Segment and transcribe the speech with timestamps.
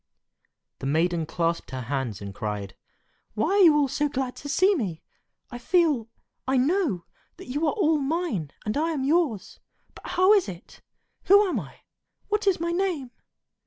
[0.79, 2.75] The maiden clasped her hands and cried,
[3.35, 5.03] "Why are you all so glad to see me?
[5.51, 9.59] I feel—I know—that you are all mine, and I am yours;
[9.93, 10.81] but how is it?
[11.25, 11.81] Who am I?
[12.29, 13.11] What is my name?"